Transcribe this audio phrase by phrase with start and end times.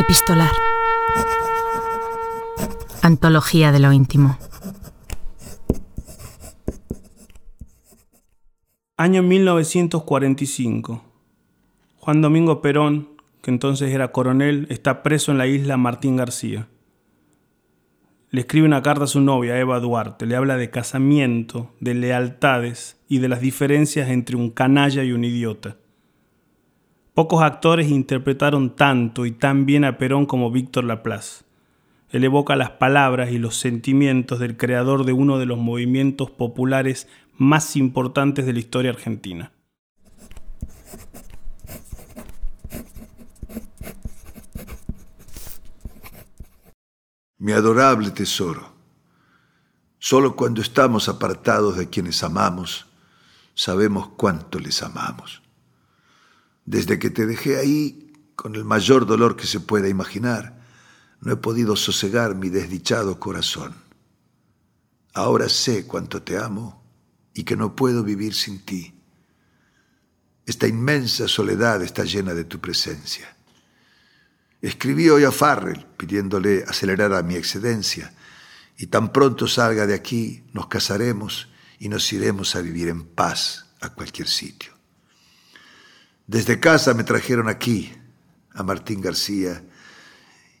[0.00, 0.50] Epistolar.
[3.02, 4.38] Antología de lo íntimo.
[8.96, 11.04] Año 1945.
[11.98, 13.10] Juan Domingo Perón,
[13.42, 16.68] que entonces era coronel, está preso en la isla Martín García.
[18.30, 20.24] Le escribe una carta a su novia, Eva Duarte.
[20.24, 25.24] Le habla de casamiento, de lealtades y de las diferencias entre un canalla y un
[25.24, 25.76] idiota.
[27.14, 31.44] Pocos actores interpretaron tanto y tan bien a Perón como Víctor Laplace.
[32.10, 37.08] Él evoca las palabras y los sentimientos del creador de uno de los movimientos populares
[37.36, 39.52] más importantes de la historia argentina.
[47.38, 48.70] Mi adorable tesoro,
[49.98, 52.86] solo cuando estamos apartados de quienes amamos,
[53.54, 55.42] sabemos cuánto les amamos.
[56.64, 60.60] Desde que te dejé ahí, con el mayor dolor que se pueda imaginar,
[61.20, 63.74] no he podido sosegar mi desdichado corazón.
[65.12, 66.82] Ahora sé cuánto te amo
[67.34, 68.94] y que no puedo vivir sin ti.
[70.46, 73.36] Esta inmensa soledad está llena de tu presencia.
[74.62, 78.12] Escribí hoy a Farrell pidiéndole acelerar a mi excedencia
[78.76, 81.48] y tan pronto salga de aquí nos casaremos
[81.78, 84.79] y nos iremos a vivir en paz a cualquier sitio.
[86.30, 87.92] Desde casa me trajeron aquí,
[88.54, 89.64] a Martín García,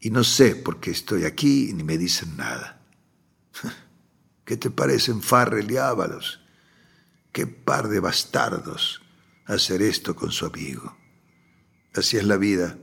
[0.00, 2.82] y no sé por qué estoy aquí ni me dicen nada.
[4.44, 6.40] ¿Qué te parecen Farrell y Ábalos?
[7.30, 9.02] Qué par de bastardos
[9.46, 10.96] hacer esto con su amigo.
[11.94, 12.76] Así es la vida.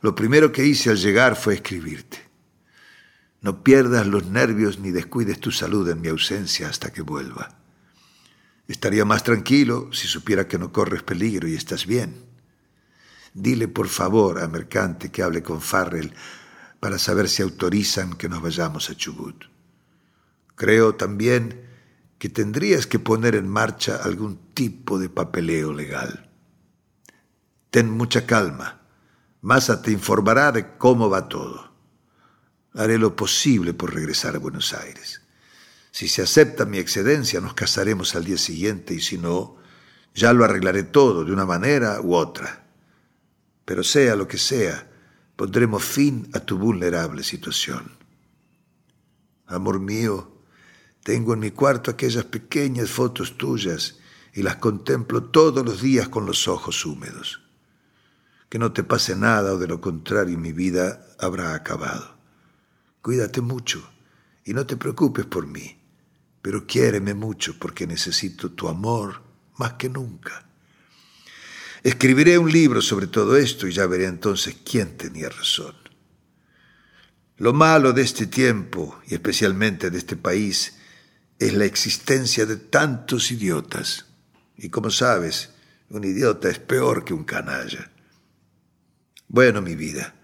[0.00, 2.18] Lo primero que hice al llegar fue escribirte.
[3.40, 7.57] No pierdas los nervios ni descuides tu salud en mi ausencia hasta que vuelva.
[8.68, 12.26] Estaría más tranquilo si supiera que no corres peligro y estás bien.
[13.32, 16.12] Dile por favor a Mercante que hable con Farrell
[16.78, 19.46] para saber si autorizan que nos vayamos a Chubut.
[20.54, 21.66] Creo también
[22.18, 26.30] que tendrías que poner en marcha algún tipo de papeleo legal.
[27.70, 28.82] Ten mucha calma.
[29.40, 31.72] Massa te informará de cómo va todo.
[32.74, 35.22] Haré lo posible por regresar a Buenos Aires.
[35.98, 39.56] Si se acepta mi excedencia, nos casaremos al día siguiente y si no,
[40.14, 42.68] ya lo arreglaré todo de una manera u otra.
[43.64, 44.88] Pero sea lo que sea,
[45.34, 47.96] pondremos fin a tu vulnerable situación.
[49.48, 50.40] Amor mío,
[51.02, 53.98] tengo en mi cuarto aquellas pequeñas fotos tuyas
[54.32, 57.42] y las contemplo todos los días con los ojos húmedos.
[58.48, 62.14] Que no te pase nada o de lo contrario mi vida habrá acabado.
[63.02, 63.82] Cuídate mucho
[64.44, 65.77] y no te preocupes por mí
[66.48, 69.20] pero quiéreme mucho porque necesito tu amor
[69.58, 70.46] más que nunca.
[71.82, 75.74] Escribiré un libro sobre todo esto y ya veré entonces quién tenía razón.
[77.36, 80.78] Lo malo de este tiempo, y especialmente de este país,
[81.38, 84.06] es la existencia de tantos idiotas.
[84.56, 85.50] Y como sabes,
[85.90, 87.90] un idiota es peor que un canalla.
[89.28, 90.14] Bueno, mi vida,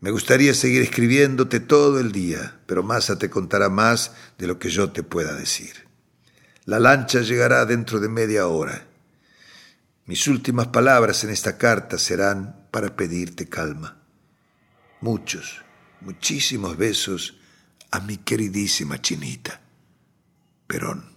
[0.00, 4.70] me gustaría seguir escribiéndote todo el día, pero Massa te contará más de lo que
[4.70, 5.88] yo te pueda decir.
[6.64, 8.86] La lancha llegará dentro de media hora.
[10.06, 13.96] Mis últimas palabras en esta carta serán para pedirte calma.
[15.00, 15.62] Muchos,
[16.00, 17.38] muchísimos besos
[17.90, 19.60] a mi queridísima chinita.
[20.66, 21.16] Perón.